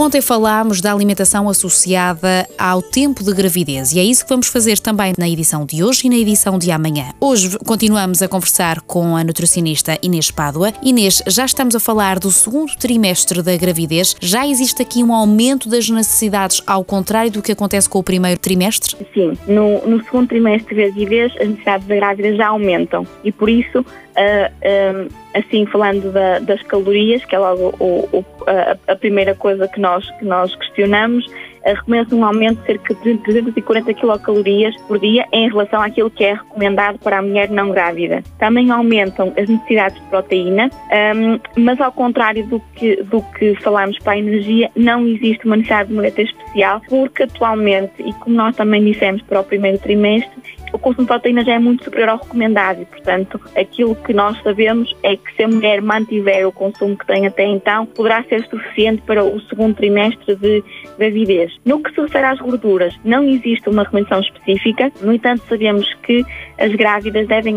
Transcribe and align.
Ontem 0.00 0.22
falámos 0.22 0.80
da 0.80 0.94
alimentação 0.94 1.46
associada 1.46 2.48
ao 2.58 2.80
tempo 2.80 3.22
de 3.22 3.34
gravidez 3.34 3.92
e 3.92 3.98
é 3.98 4.02
isso 4.02 4.24
que 4.24 4.30
vamos 4.30 4.48
fazer 4.48 4.78
também 4.78 5.12
na 5.18 5.28
edição 5.28 5.66
de 5.66 5.84
hoje 5.84 6.06
e 6.06 6.08
na 6.08 6.16
edição 6.16 6.58
de 6.58 6.70
amanhã. 6.70 7.10
Hoje 7.20 7.58
continuamos 7.66 8.22
a 8.22 8.26
conversar 8.28 8.80
com 8.80 9.14
a 9.14 9.22
nutricionista 9.22 9.98
Inês 10.02 10.30
Pádua. 10.30 10.72
Inês, 10.82 11.22
já 11.26 11.44
estamos 11.44 11.76
a 11.76 11.80
falar 11.80 12.18
do 12.18 12.30
segundo 12.30 12.74
trimestre 12.78 13.42
da 13.42 13.54
gravidez. 13.58 14.16
Já 14.22 14.46
existe 14.46 14.80
aqui 14.80 15.04
um 15.04 15.12
aumento 15.12 15.68
das 15.68 15.90
necessidades 15.90 16.62
ao 16.66 16.82
contrário 16.82 17.30
do 17.30 17.42
que 17.42 17.52
acontece 17.52 17.86
com 17.86 17.98
o 17.98 18.02
primeiro 18.02 18.40
trimestre? 18.40 18.96
Sim, 19.12 19.36
no, 19.46 19.86
no 19.86 20.02
segundo 20.02 20.28
trimestre 20.28 20.76
da 20.76 20.82
gravidez 20.84 21.30
as 21.38 21.46
necessidades 21.46 21.86
da 21.86 21.94
grávida 21.96 22.34
já 22.36 22.48
aumentam 22.48 23.06
e 23.22 23.30
por 23.30 23.50
isso 23.50 23.84
Uh, 24.10 25.08
assim, 25.32 25.64
falando 25.66 26.12
da, 26.12 26.40
das 26.40 26.60
calorias, 26.62 27.24
que 27.24 27.34
é 27.34 27.38
logo 27.38 27.74
o, 27.78 28.08
o, 28.12 28.24
a, 28.50 28.92
a, 28.92 28.96
primeira 28.96 29.34
coisa 29.34 29.68
que 29.68 29.80
nós, 29.80 30.08
que 30.18 30.24
nós 30.24 30.54
questionamos, 30.56 31.26
uh, 31.64 31.74
recomenda 31.74 32.14
um 32.14 32.24
aumento 32.24 32.60
de 32.60 32.66
cerca 32.66 32.94
de 32.94 33.18
340 33.18 33.94
quilocalorias 33.94 34.74
por 34.82 34.98
dia 34.98 35.26
em 35.32 35.48
relação 35.48 35.80
àquilo 35.80 36.10
que 36.10 36.24
é 36.24 36.34
recomendado 36.34 36.98
para 36.98 37.18
a 37.18 37.22
mulher 37.22 37.50
não 37.50 37.70
grávida. 37.70 38.22
Também 38.38 38.70
aumentam 38.70 39.32
as 39.36 39.48
necessidades 39.48 40.00
de 40.00 40.06
proteína, 40.08 40.70
um, 41.16 41.62
mas 41.62 41.80
ao 41.80 41.92
contrário 41.92 42.46
do 42.46 42.60
que, 42.74 43.02
do 43.04 43.22
que 43.38 43.54
falámos 43.56 43.98
para 43.98 44.12
a 44.12 44.18
energia, 44.18 44.70
não 44.76 45.06
existe 45.06 45.44
uma 45.46 45.56
necessidade 45.56 45.88
de 45.90 46.00
dieta 46.00 46.22
especial, 46.22 46.80
porque 46.88 47.22
atualmente, 47.24 47.92
e 47.98 48.12
como 48.14 48.36
nós 48.36 48.56
também 48.56 48.84
dissemos 48.84 49.22
para 49.22 49.40
o 49.40 49.44
primeiro 49.44 49.78
trimestre, 49.78 50.40
o 50.72 50.78
consumo 50.78 51.02
de 51.02 51.08
proteína 51.08 51.44
já 51.44 51.54
é 51.54 51.58
muito 51.58 51.84
superior 51.84 52.10
ao 52.10 52.18
recomendado 52.18 52.82
e, 52.82 52.84
portanto, 52.84 53.40
aquilo 53.56 53.94
que 53.96 54.12
nós 54.12 54.40
sabemos 54.42 54.94
é 55.02 55.16
que 55.16 55.34
se 55.34 55.42
a 55.42 55.48
mulher 55.48 55.82
mantiver 55.82 56.46
o 56.46 56.52
consumo 56.52 56.96
que 56.96 57.06
tem 57.06 57.26
até 57.26 57.44
então, 57.44 57.86
poderá 57.86 58.22
ser 58.24 58.46
suficiente 58.46 59.02
para 59.02 59.24
o 59.24 59.40
segundo 59.42 59.74
trimestre 59.74 60.36
de 60.36 60.62
gravidez. 60.98 61.49
No 61.64 61.82
que 61.82 61.94
se 61.94 62.00
refere 62.00 62.26
às 62.26 62.38
gorduras, 62.38 62.94
não 63.04 63.24
existe 63.24 63.68
uma 63.68 63.82
recomendação 63.82 64.20
específica, 64.20 64.90
no 65.02 65.12
entanto, 65.12 65.42
sabemos 65.48 65.92
que 66.02 66.24
as 66.58 66.72
grávidas 66.74 67.26
devem, 67.28 67.56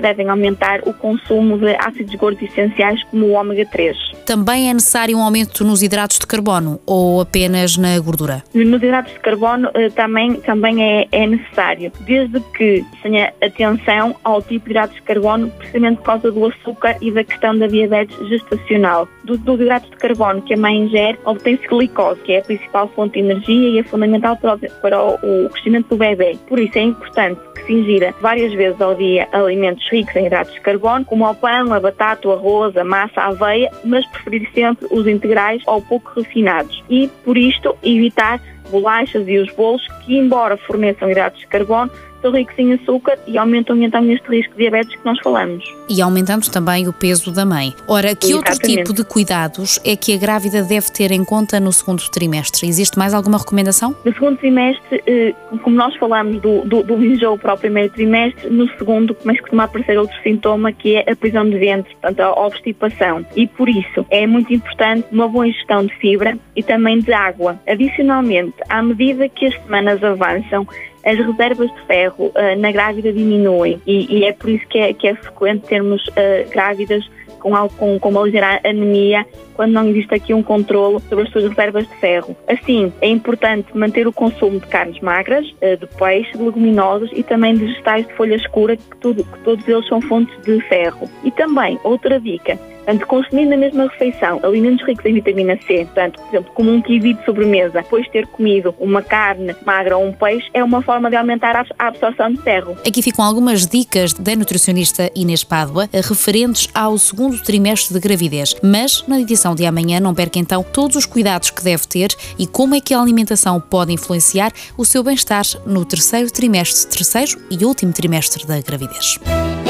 devem 0.00 0.28
aumentar 0.28 0.80
o 0.86 0.92
consumo 0.92 1.58
de 1.58 1.74
ácidos 1.76 2.14
gordos 2.14 2.42
essenciais 2.42 3.02
como 3.04 3.26
o 3.26 3.32
ômega 3.32 3.66
3. 3.66 3.96
Também 4.26 4.70
é 4.70 4.74
necessário 4.74 5.16
um 5.16 5.22
aumento 5.22 5.64
nos 5.64 5.82
hidratos 5.82 6.18
de 6.18 6.26
carbono 6.26 6.80
ou 6.86 7.20
apenas 7.20 7.76
na 7.76 7.98
gordura? 7.98 8.44
Nos 8.54 8.82
hidratos 8.82 9.12
de 9.12 9.20
carbono 9.20 9.70
eh, 9.74 9.88
também, 9.90 10.34
também 10.34 10.82
é, 10.82 11.08
é 11.12 11.26
necessário, 11.26 11.90
desde 12.00 12.40
que 12.56 12.84
tenha 13.02 13.32
atenção 13.42 14.14
ao 14.22 14.42
tipo 14.42 14.66
de 14.66 14.72
hidratos 14.72 14.96
de 14.96 15.02
carbono, 15.02 15.50
precisamente 15.50 15.96
por 15.98 16.04
causa 16.04 16.30
do 16.30 16.46
açúcar 16.46 16.96
e 17.00 17.10
da 17.10 17.24
questão 17.24 17.56
da 17.56 17.66
diabetes 17.66 18.16
gestacional. 18.28 19.08
Dos, 19.24 19.38
dos 19.40 19.60
hidratos 19.60 19.90
de 19.90 19.96
carbono 19.96 20.42
que 20.42 20.54
a 20.54 20.56
mãe 20.56 20.76
ingere, 20.76 21.18
obtém-se 21.24 21.66
glicose, 21.66 22.20
que 22.20 22.32
é 22.32 22.38
a 22.40 22.42
principal 22.42 22.88
fonte 22.88 23.17
energia 23.18 23.68
e 23.70 23.78
é 23.78 23.82
fundamental 23.82 24.36
para 24.36 24.58
para 24.80 25.02
o 25.02 25.48
crescimento 25.50 25.88
do 25.88 25.96
bebê. 25.96 26.36
Por 26.48 26.58
isso 26.58 26.78
é 26.78 26.82
importante 26.82 27.40
que 27.54 27.64
se 27.64 27.72
ingira 27.72 28.14
várias 28.20 28.52
vezes 28.52 28.80
ao 28.80 28.94
dia 28.94 29.28
alimentos 29.32 29.86
ricos 29.90 30.14
em 30.16 30.26
hidratos 30.26 30.54
de 30.54 30.60
carbono, 30.60 31.04
como 31.04 31.28
o 31.28 31.34
pão, 31.34 31.72
a 31.72 31.80
batata, 31.80 32.28
o 32.28 32.32
arroz, 32.32 32.76
a 32.76 32.84
massa, 32.84 33.20
a 33.20 33.26
aveia, 33.28 33.70
mas 33.84 34.06
preferir 34.06 34.48
sempre 34.54 34.86
os 34.90 35.06
integrais 35.06 35.62
ou 35.66 35.82
pouco 35.82 36.12
refinados. 36.20 36.82
E, 36.88 37.08
por 37.24 37.36
isto, 37.36 37.76
evitar 37.82 38.40
bolachas 38.70 39.26
e 39.26 39.38
os 39.38 39.50
bolos 39.54 39.86
que, 40.04 40.16
embora 40.16 40.56
forneçam 40.56 41.10
hidratos 41.10 41.40
de 41.40 41.46
carbono, 41.46 41.90
são 42.20 42.30
ricos 42.32 42.58
em 42.58 42.72
açúcar 42.74 43.18
e 43.26 43.38
aumentam 43.38 43.80
então 43.82 44.04
este 44.10 44.28
risco 44.28 44.52
de 44.52 44.58
diabetes 44.58 44.94
que 44.94 45.04
nós 45.04 45.18
falamos. 45.20 45.64
E 45.88 46.00
aumentando 46.02 46.50
também 46.50 46.88
o 46.88 46.92
peso 46.92 47.32
da 47.32 47.44
mãe. 47.44 47.74
Ora, 47.86 48.14
que 48.14 48.26
Exatamente. 48.26 48.34
outro 48.34 48.68
tipo 48.68 48.92
de 48.92 49.04
cuidados 49.04 49.80
é 49.84 49.96
que 49.96 50.14
a 50.14 50.18
grávida 50.18 50.62
deve 50.62 50.90
ter 50.90 51.10
em 51.10 51.24
conta 51.24 51.58
no 51.60 51.72
segundo 51.72 52.02
trimestre? 52.10 52.68
Existe 52.68 52.98
mais 52.98 53.14
alguma 53.14 53.38
recomendação? 53.38 53.94
No 54.04 54.12
segundo 54.12 54.36
trimestre, 54.38 55.02
eh, 55.06 55.34
como 55.62 55.76
nós 55.76 55.94
falamos 55.96 56.40
do, 56.40 56.62
do, 56.64 56.82
do 56.82 57.04
enjoo 57.04 57.38
para 57.38 57.54
o 57.54 57.58
primeiro 57.58 57.92
trimestre, 57.92 58.50
no 58.50 58.68
segundo 58.76 59.14
começa 59.14 59.42
a 59.50 59.64
aparecer 59.64 59.98
outro 59.98 60.16
sintoma 60.22 60.72
que 60.72 60.96
é 60.96 61.10
a 61.10 61.16
prisão 61.16 61.48
de 61.48 61.58
ventre, 61.58 61.92
portanto 62.00 62.20
a 62.20 62.46
obstipação. 62.46 63.24
E 63.36 63.46
por 63.46 63.68
isso 63.68 64.06
é 64.10 64.26
muito 64.26 64.52
importante 64.52 65.06
uma 65.12 65.28
boa 65.28 65.46
ingestão 65.46 65.86
de 65.86 65.94
fibra 65.96 66.38
e 66.54 66.62
também 66.62 66.98
de 67.00 67.12
água. 67.12 67.58
Adicionalmente, 67.66 68.54
à 68.68 68.82
medida 68.82 69.28
que 69.28 69.46
as 69.46 69.54
semanas 69.62 70.02
avançam, 70.02 70.66
as 71.04 71.16
reservas 71.16 71.72
de 71.72 71.80
ferro 71.86 72.26
uh, 72.26 72.58
na 72.58 72.72
grávida 72.72 73.12
diminuem 73.12 73.80
e, 73.86 74.18
e, 74.18 74.24
é 74.24 74.32
por 74.32 74.50
isso 74.50 74.66
que 74.68 74.78
é, 74.78 74.92
que 74.92 75.08
é 75.08 75.14
frequente 75.14 75.66
termos 75.66 76.06
uh, 76.08 76.50
grávidas 76.50 77.08
com, 77.38 77.52
com, 77.68 77.98
com 77.98 78.08
uma 78.08 78.22
ligeira 78.22 78.60
anemia 78.64 79.26
quando 79.54 79.72
não 79.72 79.88
existe 79.88 80.14
aqui 80.14 80.34
um 80.34 80.42
controle 80.42 81.00
sobre 81.08 81.24
as 81.24 81.30
suas 81.30 81.48
reservas 81.48 81.88
de 81.88 81.94
ferro. 81.96 82.36
Assim, 82.48 82.92
é 83.00 83.08
importante 83.08 83.76
manter 83.76 84.06
o 84.06 84.12
consumo 84.12 84.60
de 84.60 84.66
carnes 84.66 85.00
magras, 85.00 85.46
eh, 85.60 85.76
de 85.76 85.86
peixe, 85.86 86.36
de 86.36 86.44
leguminosas 86.44 87.10
e 87.12 87.22
também 87.22 87.54
de 87.54 87.66
vegetais 87.66 88.06
de 88.06 88.14
folha 88.14 88.36
escura, 88.36 88.76
que, 88.76 88.96
tudo, 89.00 89.24
que 89.24 89.38
todos 89.40 89.66
eles 89.66 89.86
são 89.88 90.00
fontes 90.00 90.36
de 90.42 90.60
ferro. 90.62 91.08
E 91.24 91.30
também, 91.32 91.78
outra 91.82 92.20
dica, 92.20 92.58
Portanto, 92.88 93.06
consumir 93.06 93.44
na 93.44 93.56
mesma 93.58 93.86
refeição 93.86 94.40
alimentos 94.42 94.82
ricos 94.86 95.04
em 95.04 95.12
vitamina 95.12 95.58
C, 95.66 95.84
portanto, 95.84 96.18
por 96.22 96.28
exemplo, 96.28 96.52
como 96.54 96.72
um 96.72 96.80
kiwi 96.80 97.12
de 97.12 97.24
sobremesa, 97.26 97.82
depois 97.82 98.06
de 98.06 98.12
ter 98.12 98.26
comido 98.28 98.74
uma 98.78 99.02
carne 99.02 99.54
magra 99.66 99.98
ou 99.98 100.06
um 100.06 100.12
peixe, 100.12 100.48
é 100.54 100.64
uma 100.64 100.80
forma 100.80 101.10
de 101.10 101.16
aumentar 101.16 101.54
a 101.54 101.86
absorção 101.86 102.32
de 102.32 102.40
ferro. 102.40 102.78
Aqui 102.86 103.02
ficam 103.02 103.22
algumas 103.22 103.66
dicas 103.66 104.14
da 104.14 104.34
nutricionista 104.34 105.10
Inês 105.14 105.44
Pádua 105.44 105.86
referentes 105.92 106.70
ao 106.74 106.96
segundo 106.96 107.38
trimestre 107.42 107.92
de 107.92 108.00
gravidez, 108.00 108.56
mas 108.62 109.06
na 109.06 109.20
edição 109.20 109.54
de 109.54 109.66
amanhã 109.66 110.00
não 110.00 110.14
perca 110.14 110.38
então 110.38 110.62
todos 110.62 110.96
os 110.96 111.04
cuidados 111.04 111.50
que 111.50 111.62
deve 111.62 111.86
ter 111.86 112.08
e 112.38 112.46
como 112.46 112.74
é 112.74 112.80
que 112.80 112.94
a 112.94 113.02
alimentação 113.02 113.60
pode 113.60 113.92
influenciar 113.92 114.50
o 114.78 114.84
seu 114.86 115.02
bem-estar 115.04 115.44
no 115.66 115.84
terceiro 115.84 116.32
trimestre, 116.32 116.90
terceiro 116.90 117.38
e 117.50 117.62
último 117.66 117.92
trimestre 117.92 118.46
da 118.46 118.58
gravidez. 118.62 119.18